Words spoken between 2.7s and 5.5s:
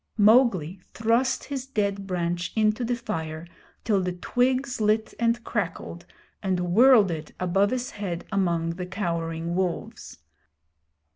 the fire till the twigs lit and